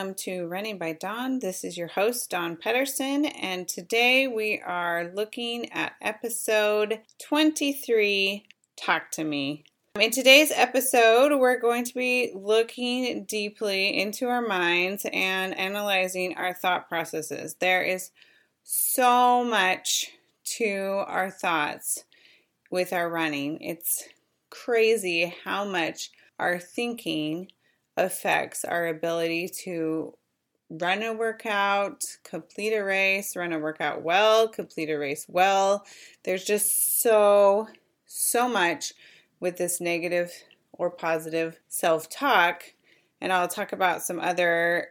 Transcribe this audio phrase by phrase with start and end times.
[0.00, 1.40] welcome to Running by Dawn.
[1.40, 9.10] This is your host, Dawn Pedersen, and today we are looking at episode 23 Talk
[9.10, 9.62] to Me.
[10.00, 16.54] In today's episode, we're going to be looking deeply into our minds and analyzing our
[16.54, 17.56] thought processes.
[17.60, 18.10] There is
[18.62, 20.12] so much
[20.56, 22.04] to our thoughts
[22.70, 23.60] with our running.
[23.60, 24.08] It's
[24.48, 27.48] crazy how much our thinking
[28.00, 30.14] affects our ability to
[30.70, 35.84] run a workout, complete a race, run a workout well, complete a race well.
[36.24, 37.68] There's just so,
[38.06, 38.94] so much
[39.38, 40.32] with this negative
[40.72, 42.62] or positive self talk.
[43.20, 44.88] And I'll talk about some other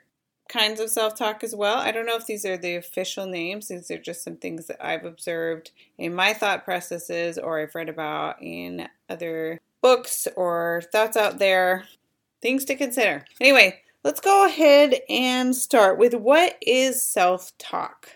[0.50, 1.78] kinds of self talk as well.
[1.78, 4.86] I don't know if these are the official names, these are just some things that
[4.86, 11.16] I've observed in my thought processes or I've read about in other books or thoughts
[11.16, 11.86] out there
[12.42, 13.26] things to consider.
[13.42, 18.10] Anyway, let's go ahead and start with what is self talk.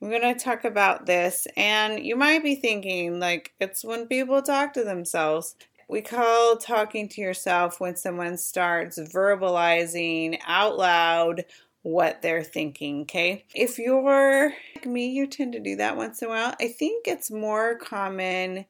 [0.00, 4.42] I'm going to talk about this, and you might be thinking, like, it's when people
[4.42, 5.54] talk to themselves.
[5.88, 11.44] We call talking to yourself when someone starts verbalizing out loud
[11.82, 13.44] what they're thinking, okay?
[13.54, 16.54] If you're like me, you tend to do that once in a while.
[16.60, 18.64] I think it's more common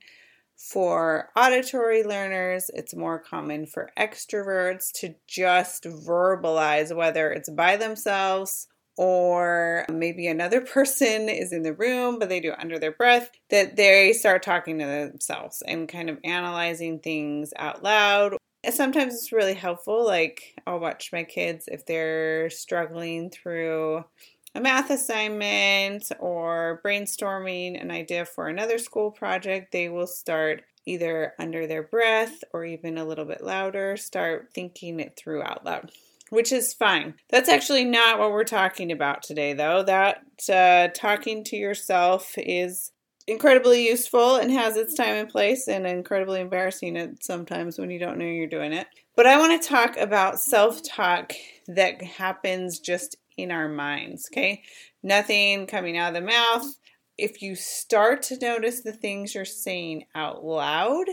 [0.71, 8.69] for auditory learners, it's more common for extroverts to just verbalize, whether it's by themselves
[8.97, 13.31] or maybe another person is in the room, but they do it under their breath,
[13.51, 18.37] that they start talking to themselves and kind of analyzing things out loud.
[18.71, 20.07] sometimes it's really helpful.
[20.07, 24.05] Like, I'll watch my kids if they're struggling through
[24.55, 31.33] a math assignment or brainstorming an idea for another school project, they will start either
[31.39, 35.91] under their breath or even a little bit louder, start thinking it through out loud,
[36.31, 37.15] which is fine.
[37.31, 39.83] That's actually not what we're talking about today, though.
[39.83, 42.91] That uh, talking to yourself is
[43.29, 47.99] incredibly useful and has its time and place and incredibly embarrassing at sometimes when you
[48.01, 48.89] don't know you're doing it.
[49.15, 51.33] But I want to talk about self-talk
[51.69, 54.63] that happens just in our minds, okay?
[55.03, 56.67] Nothing coming out of the mouth.
[57.19, 61.07] If you start to notice the things you're saying out loud,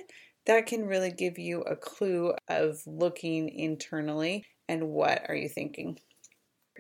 [0.46, 6.00] that can really give you a clue of looking internally and what are you thinking.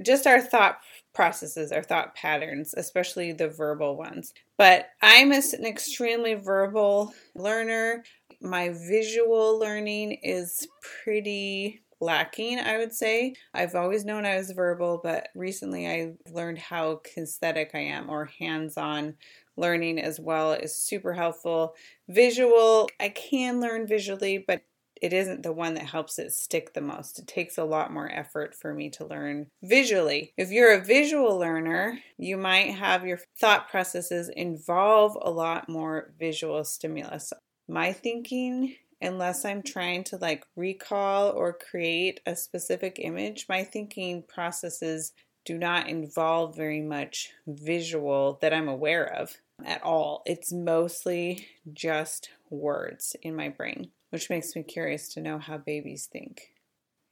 [0.04, 0.80] Just our thought
[1.14, 4.34] processes, our thought patterns, especially the verbal ones.
[4.58, 8.04] But I'm an extremely verbal learner.
[8.42, 10.68] My visual learning is
[11.04, 13.36] pretty lacking, I would say.
[13.54, 18.26] I've always known I was verbal, but recently I learned how kinesthetic I am or
[18.26, 19.16] hands on
[19.58, 21.76] learning as well is super helpful.
[22.08, 24.62] Visual, I can learn visually, but
[25.02, 27.20] it isn't the one that helps it stick the most.
[27.20, 30.34] It takes a lot more effort for me to learn visually.
[30.38, 36.12] If you're a visual learner, you might have your thought processes involve a lot more
[36.20, 37.32] visual stimulus.
[37.68, 44.24] My thinking unless I'm trying to like recall or create a specific image, my thinking
[44.28, 45.14] processes
[45.46, 50.22] do not involve very much visual that I'm aware of at all.
[50.26, 56.08] It's mostly just words in my brain, which makes me curious to know how babies
[56.12, 56.54] think.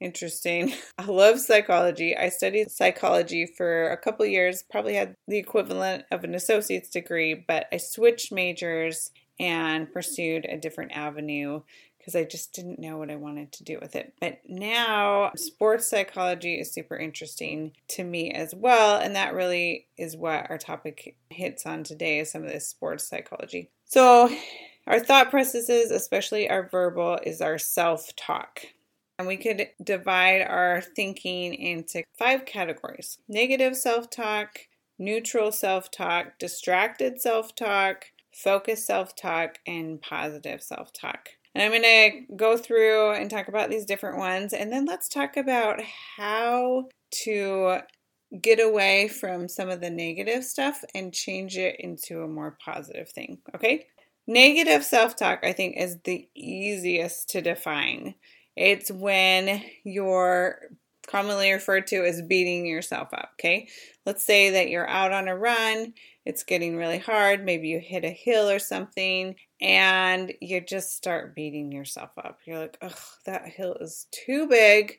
[0.00, 0.72] Interesting.
[0.98, 2.16] I love psychology.
[2.16, 7.34] I studied psychology for a couple years, probably had the equivalent of an associate's degree,
[7.34, 11.62] but I switched majors and pursued a different avenue
[11.98, 14.14] because I just didn't know what I wanted to do with it.
[14.18, 20.16] But now, sports psychology is super interesting to me as well, and that really is
[20.16, 23.70] what our topic hits on today is some of this sports psychology.
[23.84, 24.30] So,
[24.86, 28.62] our thought processes, especially our verbal, is our self talk.
[29.18, 34.60] And we could divide our thinking into five categories negative self talk,
[34.98, 38.06] neutral self talk, distracted self talk,
[38.42, 41.28] focused self talk, and positive self talk.
[41.54, 41.82] And I'm going
[42.28, 44.52] to go through and talk about these different ones.
[44.52, 45.80] And then let's talk about
[46.16, 46.84] how
[47.24, 47.78] to
[48.40, 53.08] get away from some of the negative stuff and change it into a more positive
[53.10, 53.38] thing.
[53.54, 53.86] Okay?
[54.26, 58.14] Negative self talk, I think, is the easiest to define.
[58.54, 60.60] It's when you're
[61.08, 63.30] commonly referred to as beating yourself up.
[63.38, 63.68] Okay?
[64.06, 65.94] Let's say that you're out on a run
[66.28, 67.42] it's getting really hard.
[67.42, 72.40] Maybe you hit a hill or something and you just start beating yourself up.
[72.44, 74.98] You're like, ugh, that hill is too big.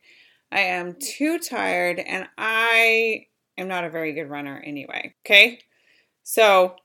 [0.52, 3.28] I am too tired and I
[3.60, 5.14] am not a very good runner anyway.
[5.24, 5.60] Okay.
[6.24, 6.78] So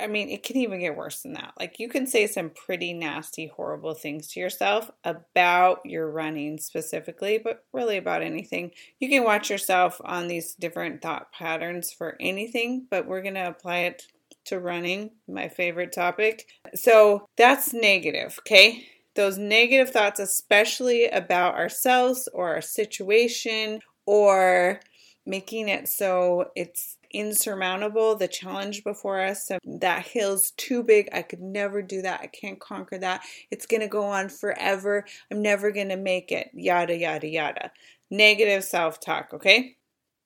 [0.00, 1.52] I mean, it can even get worse than that.
[1.58, 7.38] Like, you can say some pretty nasty, horrible things to yourself about your running specifically,
[7.38, 8.70] but really about anything.
[9.00, 13.48] You can watch yourself on these different thought patterns for anything, but we're going to
[13.48, 14.06] apply it
[14.46, 16.48] to running, my favorite topic.
[16.74, 18.86] So, that's negative, okay?
[19.14, 24.80] Those negative thoughts, especially about ourselves or our situation, or
[25.26, 29.46] making it so it's insurmountable, the challenge before us.
[29.46, 31.08] So that hill's too big.
[31.12, 32.20] I could never do that.
[32.20, 33.22] I can't conquer that.
[33.50, 35.04] It's going to go on forever.
[35.30, 36.50] I'm never going to make it.
[36.54, 37.70] Yada, yada, yada.
[38.10, 39.76] Negative self talk, okay?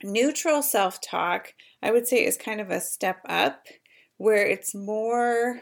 [0.03, 3.67] Neutral self talk, I would say, is kind of a step up
[4.17, 5.61] where it's more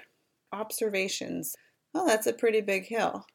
[0.52, 1.54] observations.
[1.94, 3.26] Oh, that's a pretty big hill.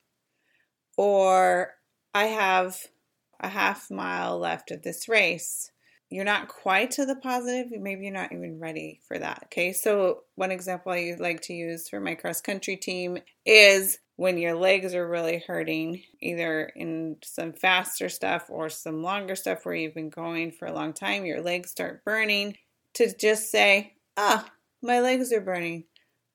[0.98, 1.74] Or
[2.14, 2.78] I have
[3.40, 5.72] a half mile left of this race
[6.10, 9.44] you're not quite to the positive, maybe you're not even ready for that.
[9.46, 14.38] Okay, so one example I like to use for my cross country team is when
[14.38, 19.76] your legs are really hurting, either in some faster stuff or some longer stuff where
[19.76, 22.58] you've been going for a long time, your legs start burning,
[22.96, 24.46] to just say, ah,
[24.82, 25.86] my legs are burning.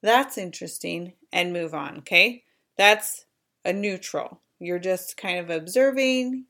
[0.02, 1.98] That's interesting, and move on.
[1.98, 2.44] Okay,
[2.78, 3.26] that's
[3.64, 4.40] a neutral.
[4.60, 6.44] You're just kind of observing,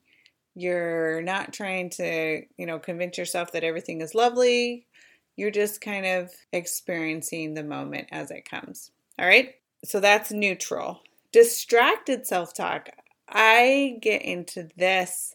[0.55, 4.87] you're not trying to, you know, convince yourself that everything is lovely.
[5.35, 8.91] You're just kind of experiencing the moment as it comes.
[9.19, 9.55] All right?
[9.83, 11.01] So that's neutral.
[11.31, 12.89] Distracted self talk.
[13.27, 15.34] I get into this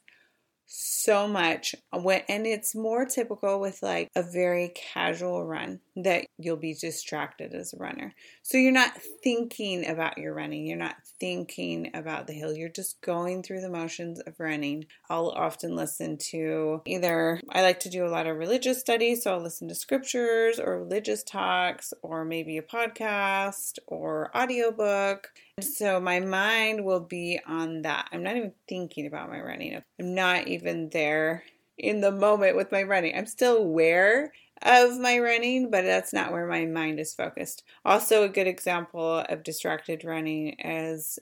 [0.73, 6.57] so much when and it's more typical with like a very casual run that you'll
[6.57, 8.15] be distracted as a runner.
[8.43, 13.01] So you're not thinking about your running, you're not thinking about the hill, you're just
[13.01, 14.87] going through the motions of running.
[15.09, 19.33] I'll often listen to either I like to do a lot of religious studies, so
[19.33, 25.31] I'll listen to scriptures or religious talks or maybe a podcast or audiobook
[25.63, 28.09] so my mind will be on that.
[28.13, 29.81] I'm not even thinking about my running.
[29.99, 31.45] I'm not even there
[31.79, 33.17] in the moment with my running.
[33.17, 37.65] I'm still aware of my running, but that's not where my mind is focused.
[37.85, 41.19] Also, a good example of distracted running is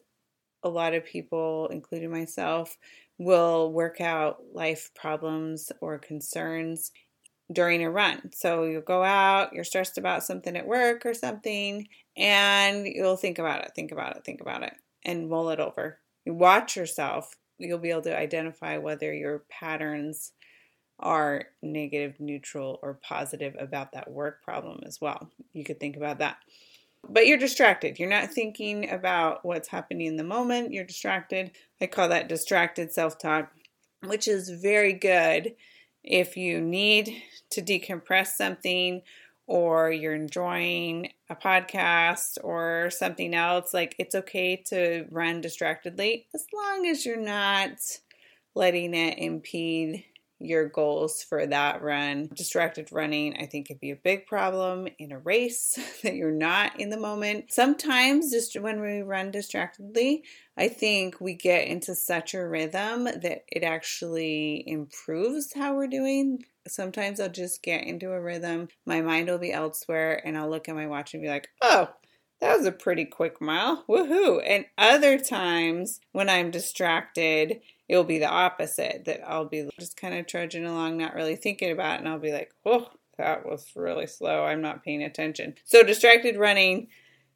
[0.62, 2.76] a lot of people, including myself,
[3.18, 6.90] will work out life problems or concerns
[7.52, 8.30] during a run.
[8.32, 13.38] So you'll go out, you're stressed about something at work or something, and you'll think
[13.38, 14.74] about it, think about it, think about it,
[15.04, 15.98] and mull it over.
[16.24, 20.32] You watch yourself, you'll be able to identify whether your patterns
[21.00, 25.30] are negative, neutral, or positive about that work problem as well.
[25.52, 26.38] You could think about that.
[27.08, 27.98] But you're distracted.
[27.98, 30.72] You're not thinking about what's happening in the moment.
[30.72, 31.52] You're distracted.
[31.80, 33.52] I call that distracted self talk,
[34.04, 35.54] which is very good
[36.08, 39.02] if you need to decompress something
[39.46, 46.46] or you're enjoying a podcast or something else, like it's okay to run distractedly as
[46.52, 47.72] long as you're not
[48.54, 50.02] letting it impede
[50.40, 52.28] your goals for that run.
[52.34, 56.78] Distracted running, I think, could be a big problem in a race that you're not
[56.80, 57.52] in the moment.
[57.52, 60.24] Sometimes, just when we run distractedly,
[60.56, 66.44] I think we get into such a rhythm that it actually improves how we're doing.
[66.66, 70.68] Sometimes I'll just get into a rhythm, my mind will be elsewhere, and I'll look
[70.68, 71.88] at my watch and be like, oh,
[72.40, 73.84] that was a pretty quick mile.
[73.88, 74.42] Woohoo.
[74.46, 80.14] And other times when I'm distracted, it'll be the opposite that I'll be just kind
[80.14, 83.66] of trudging along, not really thinking about it, and I'll be like, oh, that was
[83.74, 84.44] really slow.
[84.44, 85.54] I'm not paying attention.
[85.64, 86.88] So, distracted running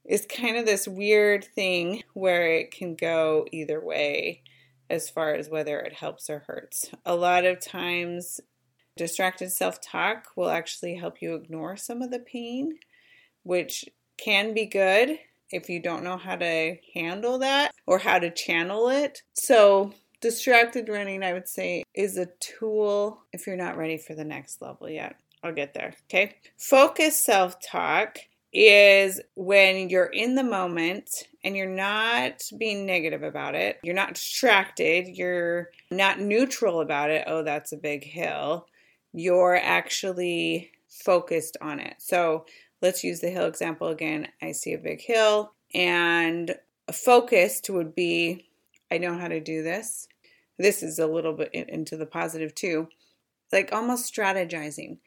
[0.04, 4.42] is kind of this weird thing where it can go either way
[4.88, 6.90] as far as whether it helps or hurts.
[7.04, 8.40] A lot of times,
[8.96, 12.78] distracted self talk will actually help you ignore some of the pain,
[13.42, 13.86] which
[14.22, 15.18] can be good
[15.50, 19.22] if you don't know how to handle that or how to channel it.
[19.34, 24.24] So, Distracted running, I would say, is a tool if you're not ready for the
[24.24, 25.16] next level yet.
[25.42, 25.94] I'll get there.
[26.04, 26.36] Okay.
[26.56, 28.18] Focus self talk
[28.52, 31.10] is when you're in the moment
[31.42, 33.80] and you're not being negative about it.
[33.82, 35.08] You're not distracted.
[35.08, 37.24] You're not neutral about it.
[37.26, 38.68] Oh, that's a big hill.
[39.12, 41.96] You're actually focused on it.
[41.98, 42.46] So
[42.82, 44.28] let's use the hill example again.
[44.42, 46.54] I see a big hill, and
[46.92, 48.48] focused would be
[48.90, 50.08] I know how to do this
[50.58, 52.88] this is a little bit into the positive too,
[53.52, 54.98] like almost strategizing.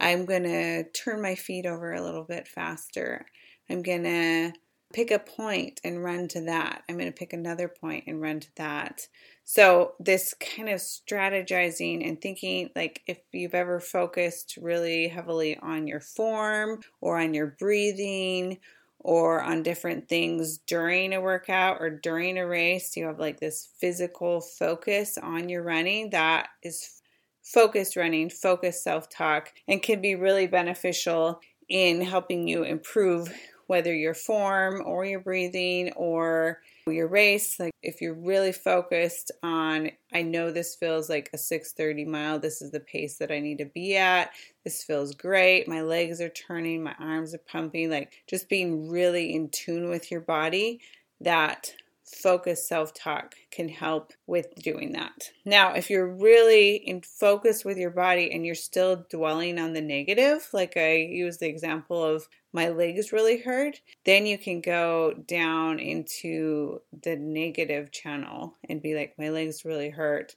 [0.00, 3.26] I'm going to turn my feet over a little bit faster.
[3.70, 4.52] I'm going to
[4.94, 6.84] pick a point and run to that.
[6.88, 9.06] I'm going to pick another point and run to that.
[9.42, 15.86] So, this kind of strategizing and thinking like if you've ever focused really heavily on
[15.86, 18.58] your form or on your breathing
[19.00, 23.68] or on different things during a workout or during a race, you have like this
[23.78, 27.02] physical focus on your running that is
[27.42, 33.32] focused running, focused self talk, and can be really beneficial in helping you improve
[33.66, 39.90] whether your form or your breathing or your race like if you're really focused on
[40.12, 42.38] i know this feels like a 630 mile.
[42.38, 44.30] This is the pace that i need to be at.
[44.64, 45.68] This feels great.
[45.68, 46.82] My legs are turning.
[46.82, 47.90] My arms are pumping.
[47.90, 50.80] Like just being really in tune with your body
[51.20, 51.72] that
[52.04, 55.30] focused self talk can help with doing that.
[55.44, 59.80] Now, if you're really in focus with your body and you're still dwelling on the
[59.80, 65.14] negative, like I use the example of my legs really hurt, then you can go
[65.26, 70.36] down into the negative channel and be like, my legs really hurt.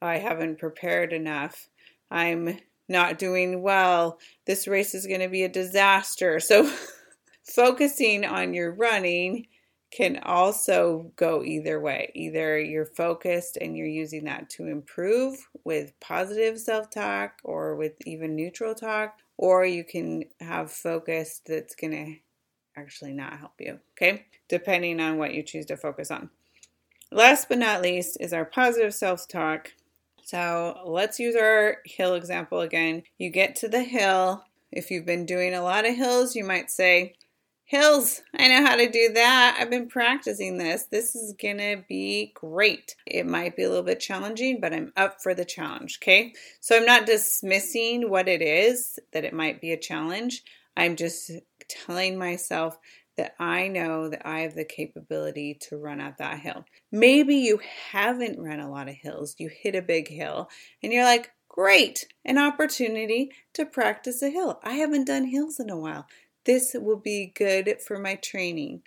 [0.00, 1.68] I haven't prepared enough.
[2.10, 4.18] I'm not doing well.
[4.46, 6.38] This race is going to be a disaster.
[6.38, 6.70] So,
[7.54, 9.46] focusing on your running
[9.90, 12.10] can also go either way.
[12.14, 17.92] Either you're focused and you're using that to improve with positive self talk or with
[18.06, 22.14] even neutral talk, or you can have focus that's going to
[22.80, 24.26] actually not help you, okay?
[24.48, 26.30] Depending on what you choose to focus on.
[27.10, 29.72] Last but not least is our positive self talk.
[30.24, 33.02] So let's use our hill example again.
[33.16, 34.44] You get to the hill.
[34.70, 37.14] If you've been doing a lot of hills, you might say,
[37.68, 39.58] Hills, I know how to do that.
[39.60, 40.86] I've been practicing this.
[40.90, 42.96] This is gonna be great.
[43.04, 46.32] It might be a little bit challenging, but I'm up for the challenge, okay?
[46.60, 50.44] So I'm not dismissing what it is, that it might be a challenge.
[50.78, 51.30] I'm just
[51.68, 52.78] telling myself
[53.18, 56.64] that I know that I have the capability to run up that hill.
[56.90, 57.60] Maybe you
[57.90, 60.48] haven't run a lot of hills, you hit a big hill,
[60.82, 64.58] and you're like, great, an opportunity to practice a hill.
[64.62, 66.06] I haven't done hills in a while.
[66.48, 68.80] This will be good for my training.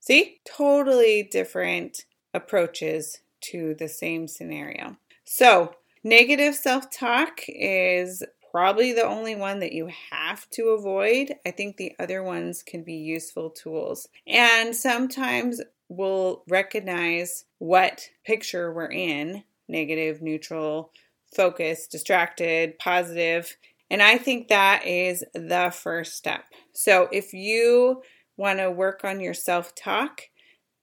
[0.00, 0.40] See?
[0.44, 2.04] Totally different
[2.34, 4.96] approaches to the same scenario.
[5.24, 11.32] So, negative self talk is probably the only one that you have to avoid.
[11.46, 14.08] I think the other ones can be useful tools.
[14.26, 20.90] And sometimes we'll recognize what picture we're in negative, neutral,
[21.32, 23.56] focused, distracted, positive,
[23.90, 26.44] and I think that is the first step.
[26.72, 28.02] So if you
[28.36, 30.22] want to work on your self talk,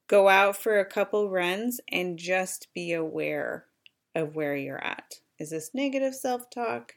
[0.07, 3.65] go out for a couple runs and just be aware
[4.13, 5.15] of where you're at.
[5.39, 6.93] Is this negative self talk?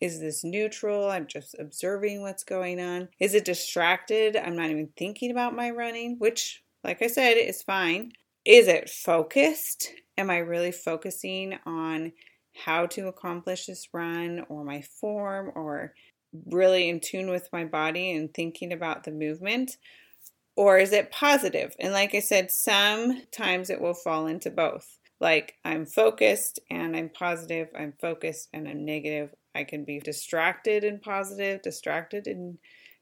[0.00, 1.10] Is this neutral?
[1.10, 3.08] I'm just observing what's going on.
[3.20, 4.36] Is it distracted?
[4.36, 8.12] I'm not even thinking about my running, which, like I said, is fine.
[8.44, 9.92] Is it focused?
[10.18, 12.12] Am I really focusing on
[12.54, 15.94] how to accomplish this run or my form or
[16.46, 19.76] really in tune with my body and thinking about the movement?
[20.56, 21.74] Or is it positive?
[21.80, 24.98] And like I said, sometimes it will fall into both.
[25.20, 29.34] Like I'm focused and I'm positive, I'm focused and I'm negative.
[29.54, 32.58] I can be distracted and positive, distracted and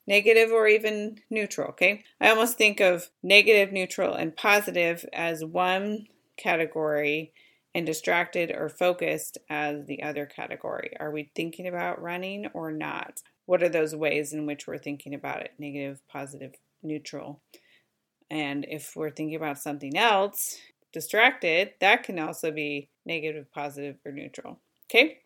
[0.07, 1.69] negative, or even neutral.
[1.69, 2.03] Okay.
[2.21, 7.33] I almost think of negative, neutral, and positive as one category
[7.75, 10.93] and distracted or focused as the other category.
[10.99, 13.21] Are we thinking about running or not?
[13.47, 15.53] What are those ways in which we're thinking about it?
[15.59, 17.41] Negative, positive, neutral.
[18.31, 20.59] And if we're thinking about something else,
[20.93, 24.61] distracted, that can also be negative, positive, or neutral.
[24.87, 25.19] Okay?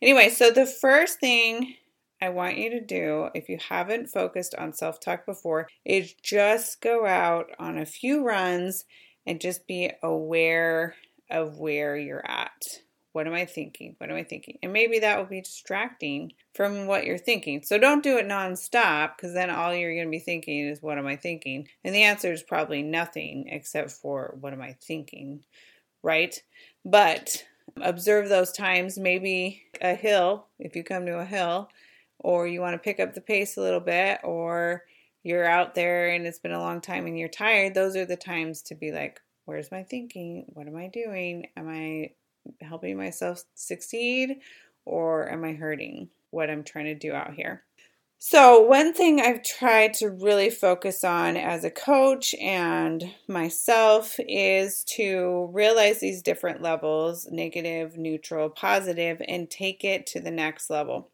[0.00, 1.74] Anyway, so the first thing
[2.20, 6.80] I want you to do, if you haven't focused on self talk before, is just
[6.80, 8.84] go out on a few runs
[9.26, 10.94] and just be aware
[11.32, 12.62] of where you're at.
[13.12, 13.94] What am I thinking?
[13.98, 14.58] What am I thinking?
[14.62, 17.62] And maybe that will be distracting from what you're thinking.
[17.62, 20.98] So don't do it nonstop because then all you're going to be thinking is, What
[20.98, 21.68] am I thinking?
[21.84, 25.44] And the answer is probably nothing except for, What am I thinking?
[26.02, 26.42] Right?
[26.84, 27.44] But
[27.80, 31.68] observe those times, maybe a hill, if you come to a hill,
[32.18, 34.84] or you want to pick up the pace a little bit, or
[35.22, 38.16] you're out there and it's been a long time and you're tired, those are the
[38.16, 40.44] times to be like, Where's my thinking?
[40.48, 41.46] What am I doing?
[41.56, 42.12] Am I
[42.60, 44.38] helping myself succeed
[44.84, 47.64] or am I hurting what I'm trying to do out here?
[48.24, 54.84] So, one thing I've tried to really focus on as a coach and myself is
[54.90, 61.10] to realize these different levels negative, neutral, positive and take it to the next level.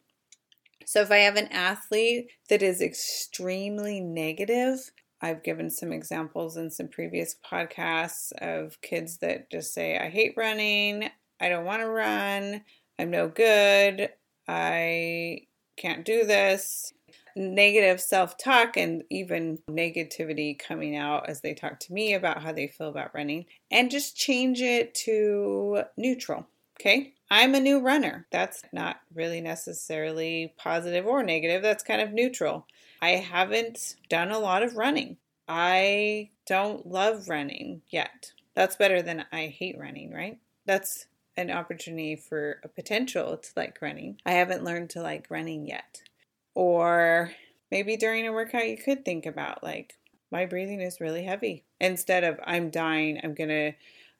[0.85, 4.91] So, if I have an athlete that is extremely negative,
[5.21, 10.33] I've given some examples in some previous podcasts of kids that just say, I hate
[10.37, 11.09] running,
[11.39, 12.61] I don't want to run,
[12.97, 14.09] I'm no good,
[14.47, 15.41] I
[15.77, 16.93] can't do this.
[17.35, 22.51] Negative self talk and even negativity coming out as they talk to me about how
[22.51, 26.47] they feel about running, and just change it to neutral.
[26.79, 28.25] Okay, I'm a new runner.
[28.31, 32.65] That's not really necessarily positive or negative, that's kind of neutral.
[33.01, 35.17] I haven't done a lot of running.
[35.47, 38.33] I don't love running yet.
[38.55, 40.39] That's better than I hate running, right?
[40.65, 44.19] That's an opportunity for a potential to like running.
[44.25, 46.01] I haven't learned to like running yet.
[46.53, 47.31] Or
[47.71, 49.95] maybe during a workout, you could think about like,
[50.31, 51.63] my breathing is really heavy.
[51.79, 53.71] Instead of I'm dying, I'm going to,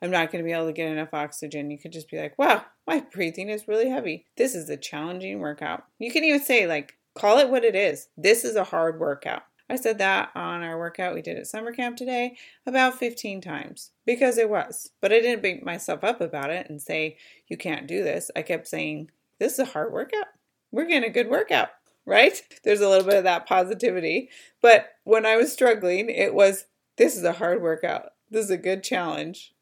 [0.02, 1.70] I'm not going to be able to get enough oxygen.
[1.70, 4.26] You could just be like, wow, my breathing is really heavy.
[4.38, 5.84] This is a challenging workout.
[6.00, 8.08] You can even say, like, call it what it is.
[8.18, 9.44] This is a hard workout.
[9.70, 13.92] I said that on our workout we did at summer camp today about 15 times
[14.06, 14.92] because it was.
[15.02, 18.32] But I didn't beat myself up about it and say, you can't do this.
[18.36, 20.28] I kept saying, this is a hard workout.
[20.72, 21.70] We're getting a good workout,
[22.06, 22.42] right?
[22.64, 24.30] There's a little bit of that positivity.
[24.62, 26.66] But when I was struggling, it was,
[26.98, 28.14] this is a hard workout.
[28.32, 29.54] This is a good challenge.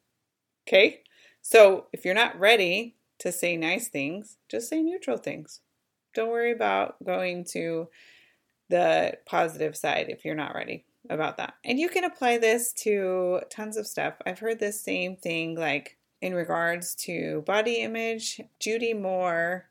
[0.67, 1.01] Okay?
[1.41, 5.61] So if you're not ready to say nice things, just say neutral things.
[6.17, 7.89] Don't worry about going to
[8.69, 11.53] the positive side if you're not ready about that.
[11.63, 14.15] And you can apply this to tons of stuff.
[14.25, 18.41] I've heard this same thing like in regards to body image.
[18.59, 19.69] Judy Moore,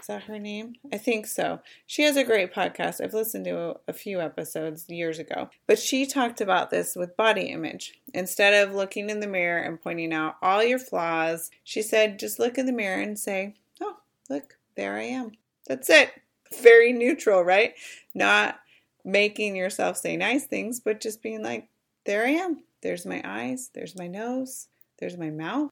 [0.00, 0.76] is that her name?
[0.90, 1.60] I think so.
[1.86, 3.04] She has a great podcast.
[3.04, 5.50] I've listened to a few episodes years ago.
[5.66, 8.00] But she talked about this with body image.
[8.14, 12.38] Instead of looking in the mirror and pointing out all your flaws, she said just
[12.38, 13.98] look in the mirror and say, "Oh,
[14.30, 15.32] look, there I am."
[15.66, 16.10] That's it.
[16.60, 17.74] Very neutral, right?
[18.14, 18.58] Not
[19.04, 21.68] making yourself say nice things, but just being like,
[22.04, 22.62] there I am.
[22.82, 25.70] There's my eyes, there's my nose, there's my mouth.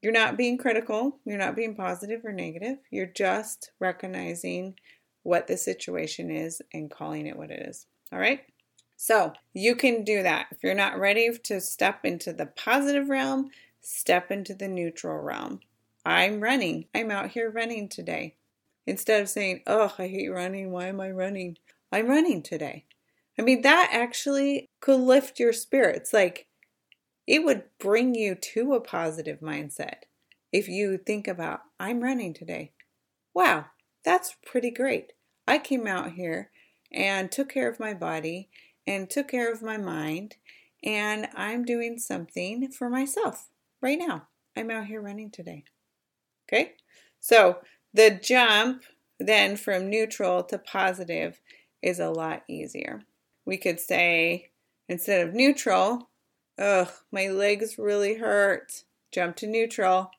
[0.00, 2.78] You're not being critical, you're not being positive or negative.
[2.90, 4.76] You're just recognizing
[5.24, 7.86] what the situation is and calling it what it is.
[8.12, 8.40] All right?
[8.96, 10.46] So you can do that.
[10.50, 15.60] If you're not ready to step into the positive realm, step into the neutral realm.
[16.04, 16.86] I'm running.
[16.94, 18.36] I'm out here running today.
[18.88, 20.70] Instead of saying, oh, I hate running.
[20.70, 21.58] Why am I running?
[21.92, 22.86] I'm running today.
[23.38, 26.14] I mean, that actually could lift your spirits.
[26.14, 26.46] Like,
[27.26, 30.04] it would bring you to a positive mindset
[30.54, 32.72] if you think about, I'm running today.
[33.34, 33.66] Wow,
[34.06, 35.12] that's pretty great.
[35.46, 36.50] I came out here
[36.90, 38.48] and took care of my body
[38.86, 40.36] and took care of my mind,
[40.82, 43.50] and I'm doing something for myself
[43.82, 44.28] right now.
[44.56, 45.64] I'm out here running today.
[46.48, 46.72] Okay?
[47.20, 47.58] So
[47.98, 48.84] the jump
[49.18, 51.40] then from neutral to positive
[51.82, 53.02] is a lot easier.
[53.44, 54.50] We could say,
[54.88, 56.08] instead of neutral,
[56.60, 58.84] ugh, my legs really hurt.
[59.10, 60.12] Jump to neutral.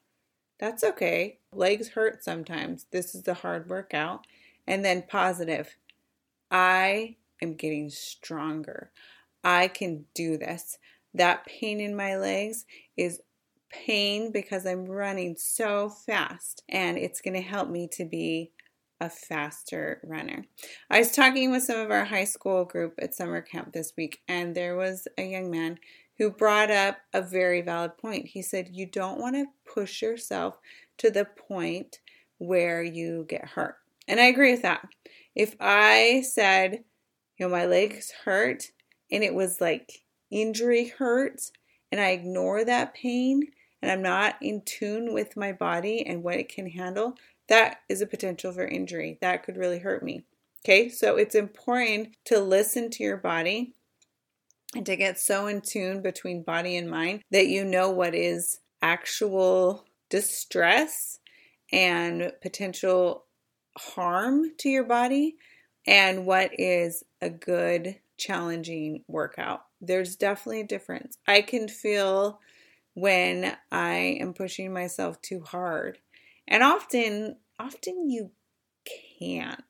[0.60, 1.38] That's okay.
[1.54, 2.86] Legs hurt sometimes.
[2.92, 4.28] This is a hard workout.
[4.68, 5.78] And then positive.
[6.52, 8.92] I am getting stronger.
[9.42, 10.78] I can do this.
[11.14, 12.66] That pain in my legs
[12.98, 13.22] is
[13.70, 18.52] pain because I'm running so fast and it's going to help me to be
[19.02, 20.46] a faster runner.
[20.90, 24.20] I was talking with some of our high school group at summer camp this week
[24.28, 25.80] and there was a young man
[26.18, 28.28] who brought up a very valid point.
[28.28, 30.58] He said, You don't want to push yourself
[30.98, 32.00] to the point
[32.40, 33.78] where you get hurt.
[34.08, 34.86] And I agree with that.
[35.34, 36.84] If I said,
[37.38, 38.72] you know, my legs hurt
[39.12, 41.52] and it was like injury hurt
[41.92, 43.44] and I ignore that pain
[43.82, 47.16] and I'm not in tune with my body and what it can handle,
[47.48, 49.18] that is a potential for injury.
[49.22, 50.24] That could really hurt me.
[50.66, 53.74] Okay, so it's important to listen to your body
[54.76, 58.60] and to get so in tune between body and mind that you know what is
[58.82, 61.20] actual distress
[61.72, 63.26] and potential
[63.78, 65.36] harm to your body
[65.88, 69.64] and what is a good challenging workout.
[69.82, 71.18] There's definitely a difference.
[71.28, 72.42] I can feel
[72.94, 76.00] when I am pushing myself too hard.
[76.48, 78.32] And often, often you
[79.20, 79.62] can't,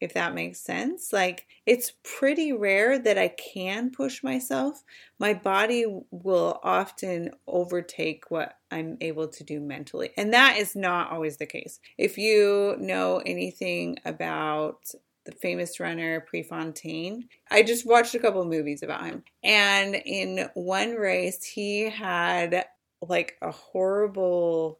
[0.00, 1.12] if that makes sense.
[1.12, 4.82] Like, it's pretty rare that I can push myself.
[5.18, 10.10] My body will often overtake what I'm able to do mentally.
[10.16, 11.80] And that is not always the case.
[11.98, 14.90] If you know anything about
[15.26, 17.28] the famous runner Prefontaine.
[17.50, 19.24] I just watched a couple movies about him.
[19.44, 22.64] And in one race, he had
[23.02, 24.78] like a horrible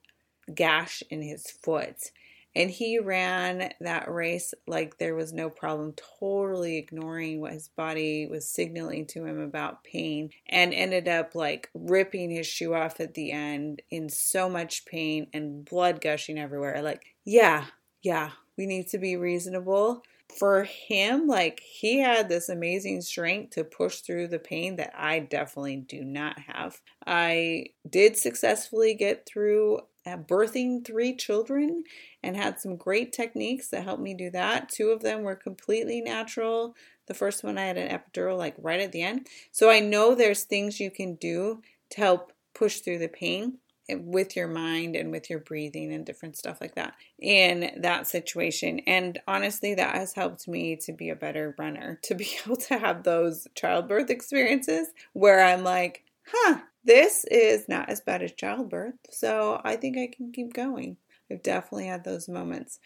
[0.55, 2.13] gash in his foot.
[2.55, 8.27] And he ran that race like there was no problem, totally ignoring what his body
[8.27, 13.13] was signaling to him about pain, and ended up like ripping his shoe off at
[13.13, 16.81] the end in so much pain and blood gushing everywhere.
[16.81, 17.67] Like, yeah,
[18.03, 20.03] yeah, we need to be reasonable
[20.39, 25.21] for him, like he had this amazing strength to push through the pain that I
[25.21, 26.81] definitely do not have.
[27.07, 31.85] I did successfully get through uh, birthing three children
[32.23, 34.69] and had some great techniques that helped me do that.
[34.69, 36.75] Two of them were completely natural.
[37.07, 39.27] The first one I had an epidural like right at the end.
[39.53, 43.59] So I know there's things you can do to help push through the pain
[43.90, 48.81] with your mind and with your breathing and different stuff like that in that situation.
[48.87, 52.79] And honestly, that has helped me to be a better runner, to be able to
[52.79, 58.94] have those childbirth experiences where I'm like, huh, this is not as bad as childbirth.
[59.11, 60.96] So I think I can keep going.
[61.31, 62.79] I've definitely had those moments.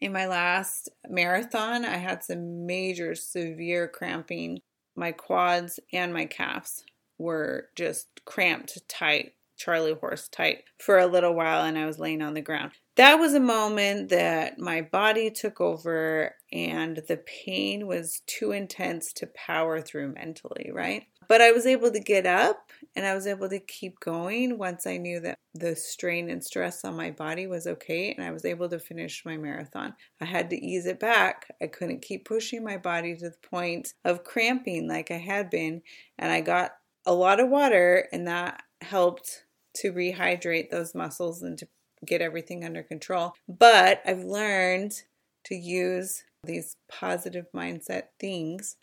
[0.00, 4.60] In my last marathon, I had some major severe cramping.
[4.94, 6.84] My quads and my calves
[7.18, 12.22] were just cramped tight Charlie horse tight for a little while and I was laying
[12.22, 12.72] on the ground.
[12.96, 19.12] That was a moment that my body took over and the pain was too intense
[19.14, 21.04] to power through mentally, right?
[21.28, 24.86] But I was able to get up and I was able to keep going once
[24.86, 28.44] I knew that the strain and stress on my body was okay and I was
[28.44, 29.94] able to finish my marathon.
[30.20, 31.46] I had to ease it back.
[31.60, 35.82] I couldn't keep pushing my body to the point of cramping like I had been.
[36.18, 36.72] And I got
[37.04, 39.44] a lot of water and that helped
[39.80, 41.68] to rehydrate those muscles and to
[42.06, 43.34] get everything under control.
[43.48, 45.02] But I've learned
[45.44, 48.76] to use these positive mindset things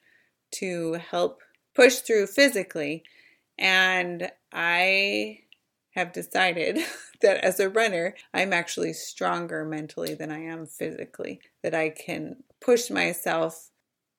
[0.51, 1.41] to help
[1.73, 3.03] push through physically.
[3.57, 5.39] And I
[5.91, 6.79] have decided
[7.21, 12.43] that as a runner, I'm actually stronger mentally than I am physically, that I can
[12.61, 13.69] push myself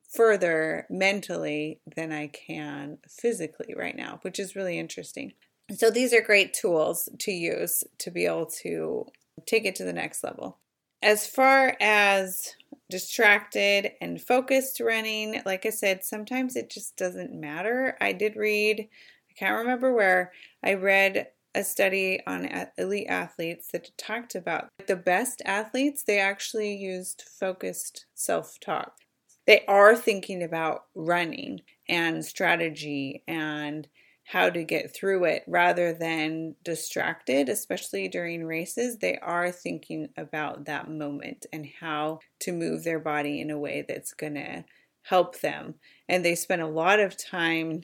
[0.09, 5.33] further mentally than I can physically right now, which is really interesting.
[5.75, 9.07] So these are great tools to use to be able to
[9.47, 10.59] take it to the next level.
[11.03, 12.55] As far as
[12.89, 17.97] distracted and focused running, like I said, sometimes it just doesn't matter.
[18.01, 18.89] I did read,
[19.31, 24.97] I can't remember where, I read a study on elite athletes that talked about the
[24.97, 28.99] best athletes, they actually used focused self talk.
[29.47, 33.89] They are thinking about running and strategy and
[34.27, 38.99] how to get through it rather than distracted, especially during races.
[38.99, 43.85] They are thinking about that moment and how to move their body in a way
[43.89, 44.65] that's going to
[45.03, 45.75] help them.
[46.09, 47.83] And they spend a lot of time,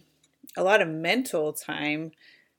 [0.56, 2.10] a lot of mental time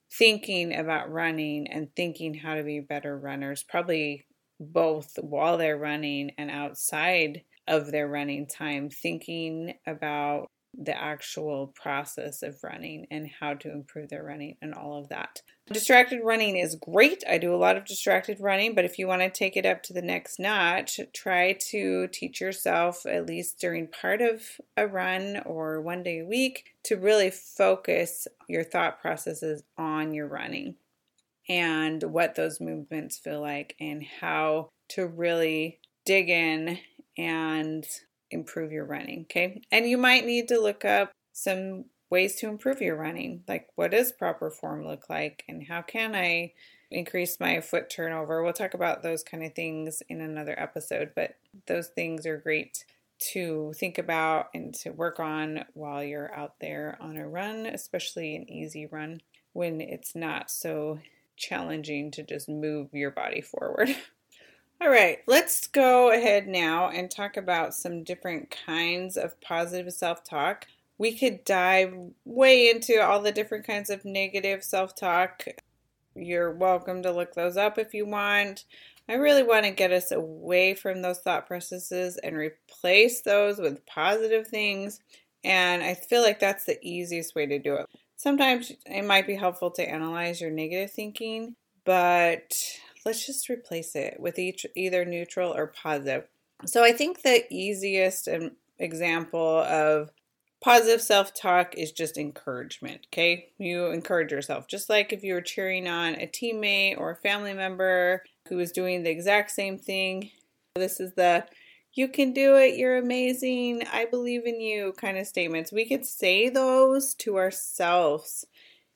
[0.09, 4.25] thinking about running and thinking how to be better runners, probably
[4.61, 12.41] both while they're running and outside of their running time, thinking about the actual process
[12.41, 15.41] of running and how to improve their running and all of that.
[15.71, 17.23] Distracted running is great.
[17.29, 19.81] I do a lot of distracted running, but if you want to take it up
[19.83, 24.43] to the next notch, try to teach yourself, at least during part of
[24.75, 30.27] a run or one day a week, to really focus your thought processes on your
[30.27, 30.75] running
[31.47, 36.77] and what those movements feel like and how to really dig in
[37.17, 37.85] and
[38.33, 39.21] improve your running.
[39.21, 39.61] Okay.
[39.71, 43.43] And you might need to look up some ways to improve your running.
[43.47, 45.43] Like, what does proper form look like?
[45.47, 46.53] And how can I
[46.91, 48.43] increase my foot turnover?
[48.43, 51.35] We'll talk about those kind of things in another episode, but
[51.67, 52.85] those things are great
[53.31, 58.35] to think about and to work on while you're out there on a run, especially
[58.35, 59.21] an easy run
[59.53, 60.99] when it's not so
[61.35, 63.89] challenging to just move your body forward.
[64.83, 70.25] All right, let's go ahead now and talk about some different kinds of positive self
[70.25, 70.67] talk.
[70.97, 71.93] We could dive
[72.25, 75.45] way into all the different kinds of negative self talk.
[76.15, 78.65] You're welcome to look those up if you want.
[79.07, 83.85] I really want to get us away from those thought processes and replace those with
[83.85, 84.99] positive things.
[85.45, 87.85] And I feel like that's the easiest way to do it.
[88.17, 92.53] Sometimes it might be helpful to analyze your negative thinking, but
[93.05, 96.25] let's just replace it with each either neutral or positive.
[96.65, 100.11] So I think the easiest um, example of
[100.63, 103.49] positive self-talk is just encouragement, okay?
[103.57, 107.53] You encourage yourself just like if you were cheering on a teammate or a family
[107.53, 110.31] member who is doing the exact same thing.
[110.75, 111.45] This is the
[111.95, 115.71] you can do it, you're amazing, I believe in you kind of statements.
[115.71, 118.45] We could say those to ourselves.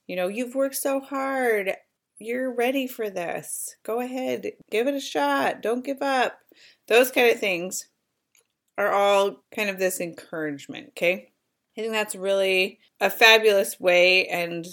[0.08, 1.76] You know, you've worked so hard
[2.20, 3.76] you're ready for this.
[3.84, 5.62] Go ahead, give it a shot.
[5.62, 6.40] Don't give up.
[6.88, 7.88] those kind of things
[8.78, 11.32] are all kind of this encouragement, okay?
[11.78, 14.66] I think that's really a fabulous way and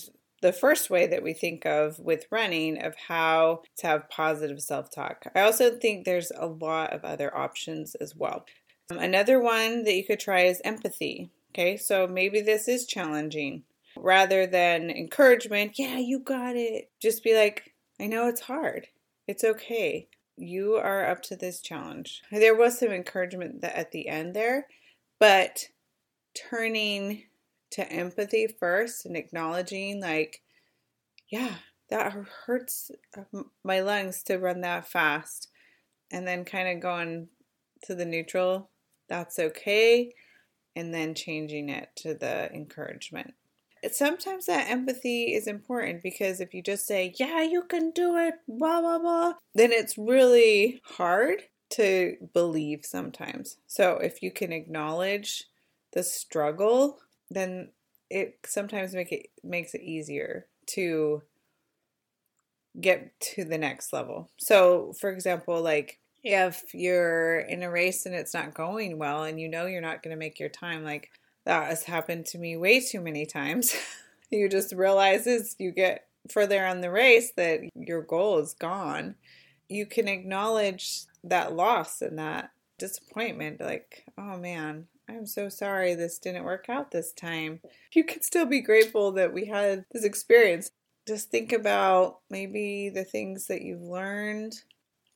[0.45, 4.91] the first way that we think of with running of how to have positive self
[4.91, 5.27] talk.
[5.35, 8.45] I also think there's a lot of other options as well.
[8.91, 11.31] Um, another one that you could try is empathy.
[11.53, 13.63] Okay, so maybe this is challenging.
[13.97, 18.89] Rather than encouragement, yeah, you got it, just be like, I know it's hard.
[19.29, 20.09] It's okay.
[20.37, 22.23] You are up to this challenge.
[22.33, 24.67] There was some encouragement at the end there,
[25.21, 25.69] but
[26.35, 27.23] turning
[27.71, 30.43] to empathy first and acknowledging, like,
[31.29, 31.55] yeah,
[31.89, 32.13] that
[32.47, 35.49] hurts uh, my lungs to run that fast.
[36.11, 37.29] And then kind of going
[37.85, 38.71] to the neutral,
[39.09, 40.13] that's okay.
[40.77, 43.35] And then changing it to the encouragement.
[43.93, 48.35] Sometimes that empathy is important because if you just say, yeah, you can do it,
[48.49, 53.57] blah, blah, blah, then it's really hard to believe sometimes.
[53.67, 55.45] So if you can acknowledge
[55.93, 57.71] the struggle, then
[58.11, 61.23] it sometimes make it makes it easier to
[62.81, 64.31] get to the next level.
[64.37, 69.41] So, for example, like if you're in a race and it's not going well and
[69.41, 71.11] you know you're not going to make your time, like
[71.45, 73.75] that has happened to me way too many times.
[74.31, 79.15] you just realize as you get further on the race that your goal is gone.
[79.69, 86.19] You can acknowledge that loss and that disappointment like, oh man, I'm so sorry this
[86.19, 87.61] didn't work out this time.
[87.93, 90.71] You can still be grateful that we had this experience.
[91.07, 94.55] Just think about maybe the things that you've learned.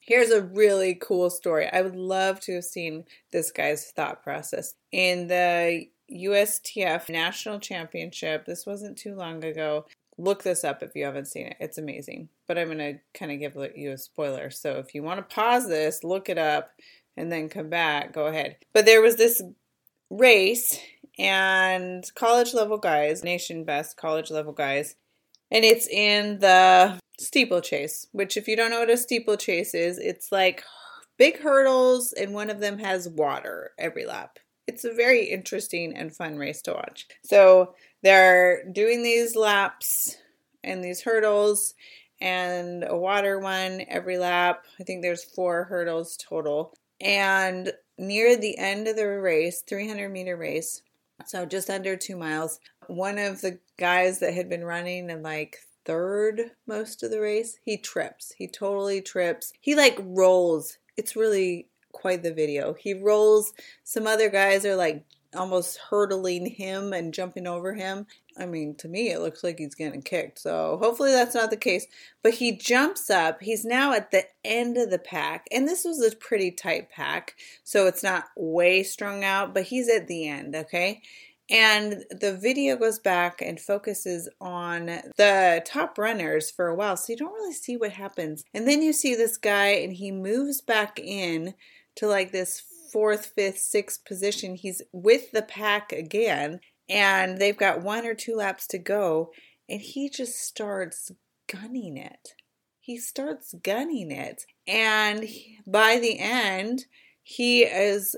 [0.01, 1.69] Here's a really cool story.
[1.71, 4.75] I would love to have seen this guy's thought process.
[4.93, 9.87] In the USTF National Championship, this wasn't too long ago.
[10.17, 11.57] Look this up if you haven't seen it.
[11.61, 12.29] It's amazing.
[12.47, 14.51] But I'm going to kind of give you a spoiler.
[14.51, 16.71] So if you want to pause this, look it up,
[17.17, 18.57] and then come back, go ahead.
[18.73, 19.43] But there was this
[20.11, 20.81] race
[21.19, 24.97] and college level guys, nation best college level guys.
[25.51, 30.31] And it's in the steeplechase, which, if you don't know what a steeplechase is, it's
[30.31, 30.63] like
[31.17, 34.39] big hurdles, and one of them has water every lap.
[34.69, 37.09] It's a very interesting and fun race to watch.
[37.25, 40.17] So they're doing these laps
[40.63, 41.75] and these hurdles,
[42.21, 44.65] and a water one every lap.
[44.79, 46.75] I think there's four hurdles total.
[47.01, 50.83] And near the end of the race, 300 meter race,
[51.27, 55.59] so just under two miles, one of the guys that had been running in like
[55.85, 58.33] third most of the race, he trips.
[58.37, 59.53] He totally trips.
[59.61, 60.79] He like rolls.
[60.97, 62.75] It's really quite the video.
[62.75, 63.53] He rolls.
[63.85, 65.05] Some other guys are like
[65.37, 68.07] almost hurdling him and jumping over him.
[68.39, 70.39] I mean, to me, it looks like he's getting kicked.
[70.39, 71.87] So hopefully that's not the case.
[72.23, 73.43] But he jumps up.
[73.43, 75.47] He's now at the end of the pack.
[75.51, 77.35] And this was a pretty tight pack.
[77.65, 81.03] So it's not way strung out, but he's at the end, okay?
[81.51, 86.97] And the video goes back and focuses on the top runners for a while.
[86.97, 88.45] So you don't really see what happens.
[88.53, 91.55] And then you see this guy and he moves back in
[91.99, 94.55] to like this fourth, fifth, sixth position.
[94.55, 99.31] He's with the pack again, and they've got one or two laps to go,
[99.69, 101.13] and he just starts
[101.51, 102.35] gunning it.
[102.81, 104.45] He starts gunning it.
[104.67, 105.29] And
[105.67, 106.87] by the end,
[107.23, 108.17] he is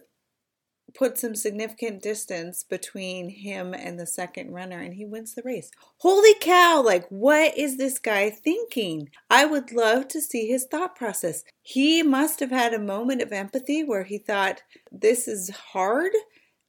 [0.94, 5.70] put some significant distance between him and the second runner and he wins the race.
[5.98, 9.10] Holy cow, like what is this guy thinking?
[9.28, 11.44] I would love to see his thought process.
[11.62, 16.12] He must have had a moment of empathy where he thought this is hard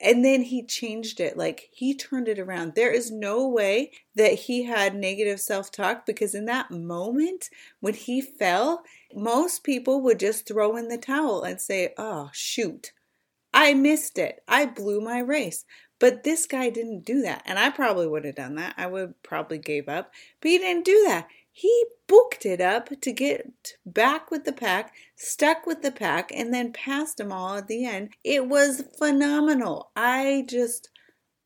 [0.02, 4.34] and then he changed it like he turned it around there is no way that
[4.34, 10.48] he had negative self-talk because in that moment when he fell most people would just
[10.48, 12.92] throw in the towel and say oh shoot
[13.62, 14.42] I missed it.
[14.48, 15.66] I blew my race.
[16.00, 17.44] But this guy didn't do that.
[17.46, 18.74] And I probably would have done that.
[18.76, 20.12] I would probably gave up.
[20.42, 21.28] But he didn't do that.
[21.52, 26.52] He booked it up to get back with the pack, stuck with the pack, and
[26.52, 28.10] then passed them all at the end.
[28.24, 29.92] It was phenomenal.
[29.96, 30.90] I just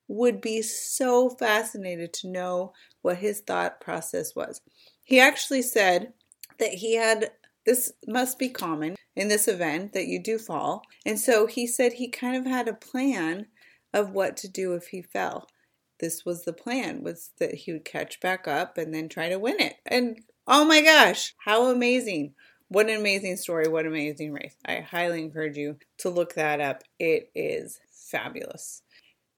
[0.08, 4.62] would be so fascinated to know what his thought process was.
[5.04, 6.13] He actually said
[6.60, 7.32] that he had
[7.65, 10.84] this must be common in this event that you do fall.
[11.06, 13.47] And so he said he kind of had a plan
[13.93, 15.47] of what to do if he fell.
[15.99, 19.39] This was the plan was that he would catch back up and then try to
[19.39, 19.75] win it.
[19.86, 22.34] And oh my gosh, how amazing.
[22.67, 23.67] What an amazing story.
[23.67, 24.56] What an amazing race.
[24.65, 26.84] I highly encourage you to look that up.
[26.99, 28.82] It is fabulous.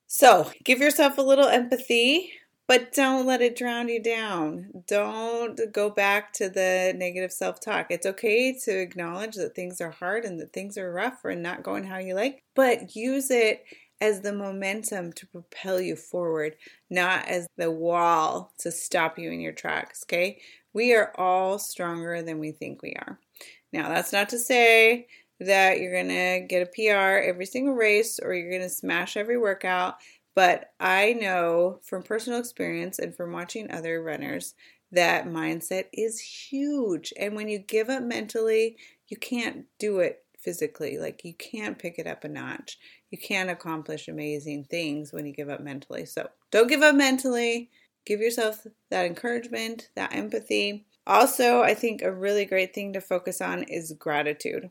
[0.07, 2.31] So, give yourself a little empathy
[2.67, 4.83] but don't let it drown you down.
[4.87, 7.87] Don't go back to the negative self talk.
[7.89, 11.63] It's okay to acknowledge that things are hard and that things are rough or not
[11.63, 13.63] going how you like, but use it
[13.99, 16.55] as the momentum to propel you forward,
[16.89, 20.03] not as the wall to stop you in your tracks.
[20.03, 20.39] Okay.
[20.73, 23.17] We are all stronger than we think we are.
[23.73, 25.07] Now, that's not to say
[25.39, 29.97] that you're to get a PR every single race or you're to smash every workout.
[30.37, 34.53] But I know from personal experience and from watching other runners
[34.91, 37.11] that mindset is huge.
[37.19, 40.99] And when you give up mentally, you can't do it physically.
[40.99, 42.77] Like you can't pick it up a notch.
[43.09, 46.05] You can't accomplish amazing things when you give up mentally.
[46.05, 47.71] So don't give up mentally.
[48.05, 50.85] Give yourself that encouragement, that empathy.
[51.07, 54.69] Also, I think a really great thing to focus on is gratitude.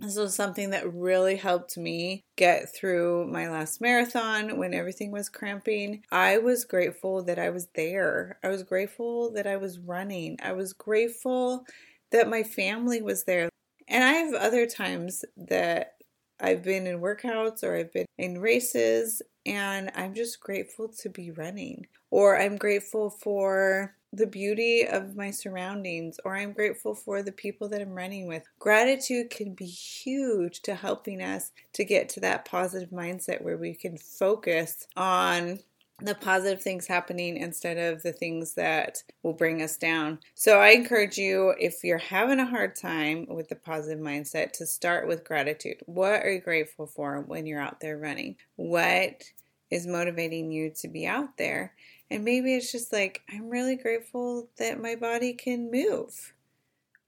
[0.00, 5.28] This was something that really helped me get through my last marathon when everything was
[5.28, 6.02] cramping.
[6.10, 8.38] I was grateful that I was there.
[8.42, 10.36] I was grateful that I was running.
[10.42, 11.64] I was grateful
[12.10, 13.48] that my family was there.
[13.88, 15.92] And I have other times that
[16.40, 21.30] I've been in workouts or I've been in races and I'm just grateful to be
[21.30, 21.86] running.
[22.10, 27.68] Or I'm grateful for the beauty of my surroundings, or I'm grateful for the people
[27.68, 28.44] that I'm running with.
[28.58, 33.74] Gratitude can be huge to helping us to get to that positive mindset where we
[33.74, 35.58] can focus on
[36.00, 40.18] the positive things happening instead of the things that will bring us down.
[40.34, 44.66] So I encourage you if you're having a hard time with the positive mindset to
[44.66, 45.76] start with gratitude.
[45.86, 48.36] What are you grateful for when you're out there running?
[48.56, 49.22] What
[49.70, 51.74] is motivating you to be out there?
[52.14, 56.32] And maybe it's just like, I'm really grateful that my body can move.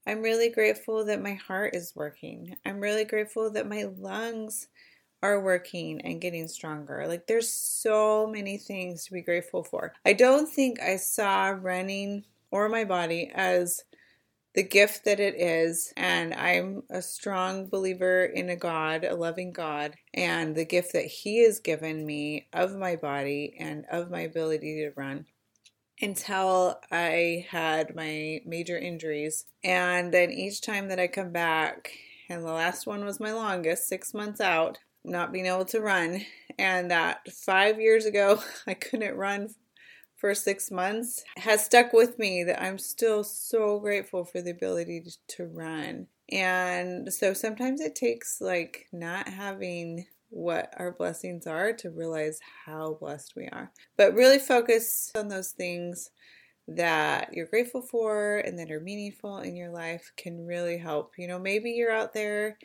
[0.05, 2.57] I'm really grateful that my heart is working.
[2.65, 4.67] I'm really grateful that my lungs
[5.23, 7.05] are working and getting stronger.
[7.07, 9.93] Like, there's so many things to be grateful for.
[10.05, 13.85] I don't think I saw running or my body as
[14.57, 15.93] the gift that it is.
[15.95, 21.05] And I'm a strong believer in a God, a loving God, and the gift that
[21.05, 25.27] He has given me of my body and of my ability to run
[26.01, 29.45] until I had my major injuries.
[29.63, 31.91] And then each time that I come back,
[32.27, 36.25] and the last one was my longest, six months out, not being able to run.
[36.57, 39.49] And that five years ago, I couldn't run
[40.17, 45.03] for six months has stuck with me that I'm still so grateful for the ability
[45.29, 46.07] to run.
[46.31, 52.97] And so sometimes it takes like not having what our blessings are to realize how
[52.99, 53.71] blessed we are.
[53.95, 56.09] But really focus on those things
[56.67, 61.13] that you're grateful for and that are meaningful in your life can really help.
[61.17, 62.57] You know, maybe you're out there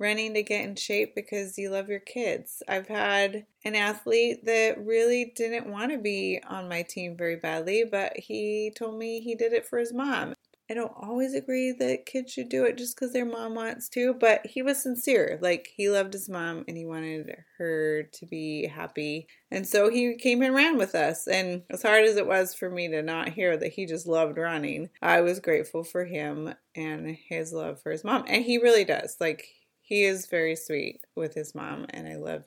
[0.00, 2.62] running to get in shape because you love your kids.
[2.66, 7.84] I've had an athlete that really didn't want to be on my team very badly,
[7.88, 10.34] but he told me he did it for his mom.
[10.70, 14.14] I don't always agree that kids should do it just because their mom wants to,
[14.14, 15.36] but he was sincere.
[15.42, 19.26] Like, he loved his mom and he wanted her to be happy.
[19.50, 21.26] And so he came and ran with us.
[21.26, 24.38] And as hard as it was for me to not hear that he just loved
[24.38, 28.24] running, I was grateful for him and his love for his mom.
[28.28, 29.16] And he really does.
[29.18, 29.48] Like,
[29.90, 32.44] he is very sweet with his mom, and I love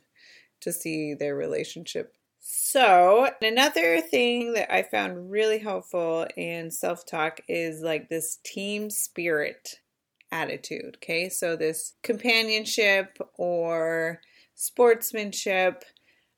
[0.61, 2.15] to see their relationship.
[2.39, 8.89] So, another thing that I found really helpful in self talk is like this team
[8.89, 9.81] spirit
[10.31, 10.95] attitude.
[11.03, 14.21] Okay, so this companionship or
[14.55, 15.83] sportsmanship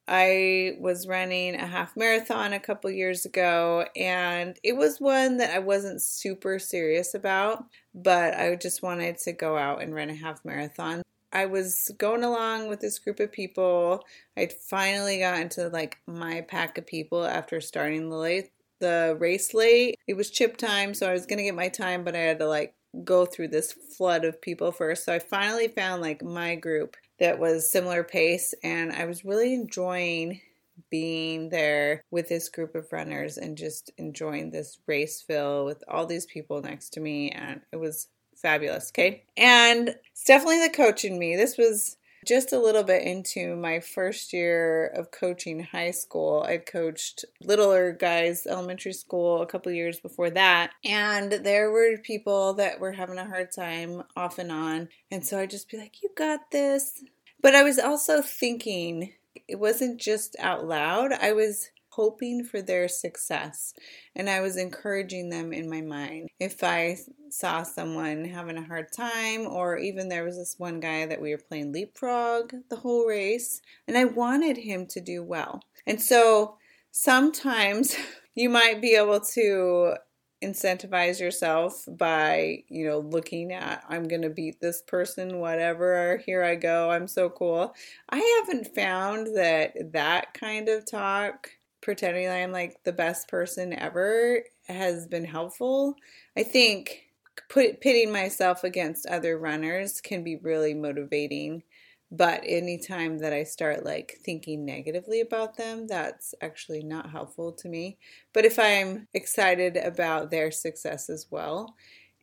[0.08, 5.54] I was running a half marathon a couple years ago, and it was one that
[5.54, 10.16] I wasn't super serious about, but I just wanted to go out and run a
[10.16, 11.02] half marathon.
[11.34, 14.04] I was going along with this group of people.
[14.38, 19.54] I'd finally gotten to like my pack of people after starting the late, the race
[19.54, 19.96] late.
[20.08, 22.48] It was chip time, so I was gonna get my time, but I had to
[22.48, 25.04] like go through this flood of people first.
[25.04, 29.54] So I finally found like my group that was similar pace and I was really
[29.54, 30.42] enjoying
[30.90, 36.06] being there with this group of runners and just enjoying this race fill with all
[36.06, 39.24] these people next to me and it was fabulous okay?
[39.38, 41.36] And it's definitely the coach in me.
[41.36, 46.46] This was just a little bit into my first year of coaching high school.
[46.48, 50.72] I'd coached littler guys, elementary school, a couple years before that.
[50.84, 54.90] And there were people that were having a hard time off and on.
[55.12, 57.04] And so I'd just be like, You got this.
[57.42, 59.14] But I was also thinking,
[59.48, 61.12] it wasn't just out loud.
[61.14, 63.74] I was hoping for their success
[64.16, 66.30] and I was encouraging them in my mind.
[66.40, 66.98] If I
[67.30, 71.32] saw someone having a hard time, or even there was this one guy that we
[71.32, 75.62] were playing leapfrog the whole race, and I wanted him to do well.
[75.86, 76.58] And so
[76.92, 77.96] sometimes
[78.36, 79.96] you might be able to
[80.44, 86.56] incentivize yourself by, you know, looking at, I'm to beat this person, whatever, here I
[86.56, 87.74] go, I'm so cool.
[88.10, 91.50] I haven't found that that kind of talk,
[91.86, 95.96] pretending that I'm like the best person ever, has been helpful.
[96.36, 97.04] I think
[97.50, 101.64] put, pitting myself against other runners can be really motivating
[102.12, 107.68] but anytime that I start like thinking negatively about them, that's actually not helpful to
[107.68, 107.98] me.
[108.34, 111.76] But if I'm excited about their success as well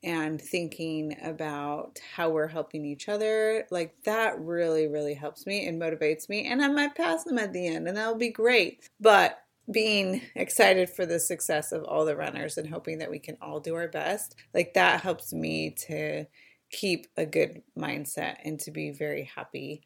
[0.04, 5.80] and thinking about how we're helping each other, like that really, really helps me and
[5.80, 6.46] motivates me.
[6.46, 8.88] And I might pass them at the end and that'll be great.
[9.00, 13.36] But being excited for the success of all the runners and hoping that we can
[13.40, 16.26] all do our best, like that helps me to
[16.70, 19.82] keep a good mindset and to be very happy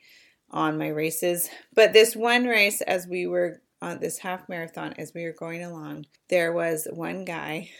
[0.51, 1.49] on my races.
[1.75, 5.63] But this one race, as we were on this half marathon, as we were going
[5.63, 7.71] along, there was one guy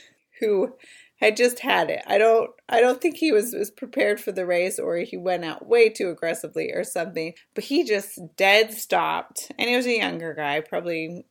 [0.41, 0.75] who
[1.21, 2.03] had just had it.
[2.07, 5.45] I don't I don't think he was, was prepared for the race or he went
[5.45, 7.33] out way too aggressively or something.
[7.55, 9.51] But he just dead stopped.
[9.59, 11.25] And he was a younger guy, probably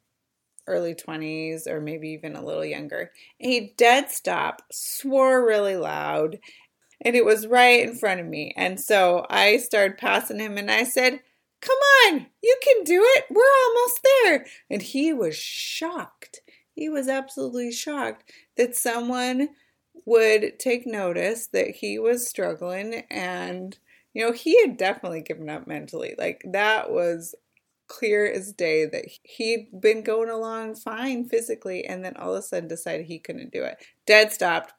[0.68, 3.12] early 20s or maybe even a little younger.
[3.40, 6.40] And he dead stop, swore really loud,
[7.02, 8.54] and it was right in front of me.
[8.56, 11.22] And so I started passing him and I said,
[11.62, 13.26] Come on, you can do it.
[13.30, 14.46] We're almost there.
[14.70, 16.42] And he was shocked.
[16.74, 19.50] He was absolutely shocked that someone
[20.06, 23.78] would take notice that he was struggling and
[24.14, 27.34] you know he had definitely given up mentally like that was
[27.88, 32.42] clear as day that he'd been going along fine physically and then all of a
[32.42, 34.74] sudden decided he couldn't do it dead stopped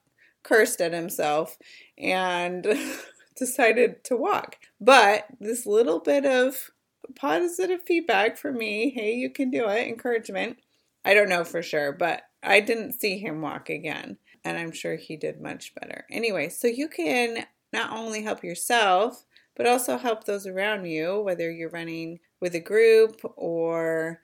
[0.47, 1.57] cursed at himself
[1.97, 2.65] and
[3.35, 4.55] decided to walk.
[4.79, 6.71] But this little bit of
[7.15, 10.57] positive feedback for me hey, you can do it, encouragement.
[11.05, 14.17] I don't know for sure, but I didn't see him walk again.
[14.43, 16.05] And I'm sure he did much better.
[16.09, 21.51] Anyway, so you can not only help yourself, but also help those around you, whether
[21.51, 24.21] you're running with a group or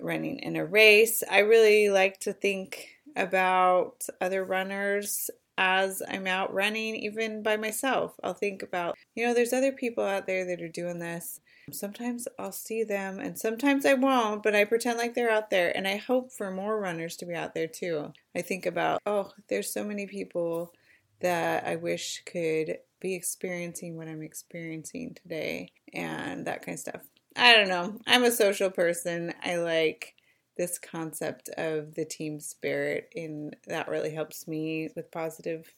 [0.00, 1.22] running in a race.
[1.30, 8.14] I really like to think about other runners as I'm out running, even by myself.
[8.22, 11.40] I'll think about, you know, there's other people out there that are doing this.
[11.72, 15.74] Sometimes I'll see them and sometimes I won't, but I pretend like they're out there.
[15.76, 18.12] And I hope for more runners to be out there too.
[18.36, 20.72] I think about, oh, there's so many people
[21.20, 27.02] that I wish could be experiencing what I'm experiencing today and that kind of stuff.
[27.36, 27.98] I don't know.
[28.06, 29.32] I'm a social person.
[29.44, 30.14] I like
[30.56, 35.70] this concept of the team spirit and that really helps me with positive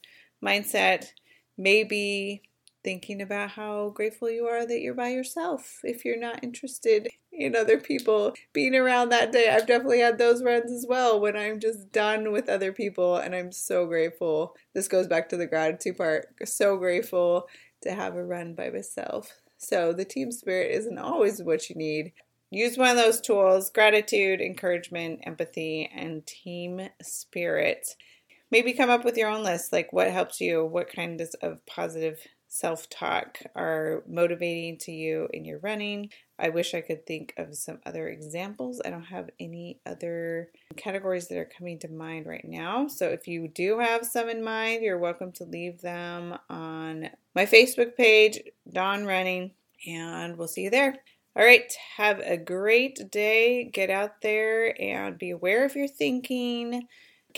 [0.44, 1.06] mindset.
[1.56, 2.42] Maybe
[2.84, 7.56] thinking about how grateful you are that you're by yourself if you're not interested in
[7.56, 9.48] other people being around that day.
[9.50, 13.34] I've definitely had those runs as well when i'm just done with other people and
[13.34, 14.54] i'm so grateful.
[14.74, 16.28] This goes back to the gratitude part.
[16.44, 17.48] So grateful
[17.82, 22.12] to have a run by myself so the team spirit isn't always what you need
[22.50, 27.94] use one of those tools gratitude, encouragement, empathy, and team spirit.
[28.50, 32.18] Maybe come up with your own list like what helps you, what kinds of positive
[32.48, 36.10] self talk are motivating to you in your running.
[36.38, 38.80] I wish I could think of some other examples.
[38.84, 42.86] I don't have any other categories that are coming to mind right now.
[42.88, 47.44] So if you do have some in mind, you're welcome to leave them on my
[47.44, 48.40] Facebook page,
[48.72, 49.52] Dawn Running,
[49.86, 50.96] and we'll see you there.
[51.36, 53.64] All right, have a great day.
[53.64, 56.88] Get out there and be aware of your thinking.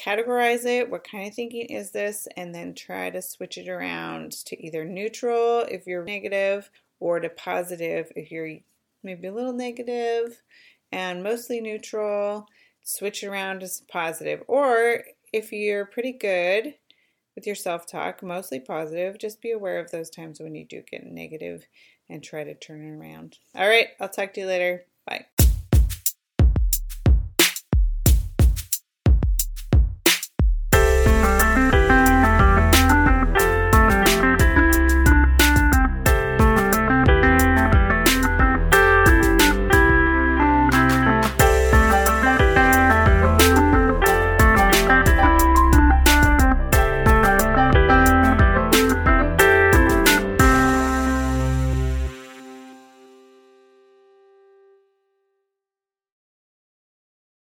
[0.01, 0.91] Categorize it.
[0.91, 2.27] What kind of thinking is this?
[2.37, 6.71] And then try to switch it around to either neutral if you're negative
[7.01, 8.59] or to positive if you're
[9.03, 10.41] maybe a little negative
[10.93, 12.47] and mostly neutral.
[12.83, 14.43] Switch it around to positive.
[14.49, 16.75] Or if you're pretty good
[17.35, 20.83] with your self talk, mostly positive, just be aware of those times when you do
[20.91, 21.67] get negative
[22.09, 23.39] and try to turn it around.
[23.55, 24.85] All right, I'll talk to you later.
[25.07, 25.27] Bye.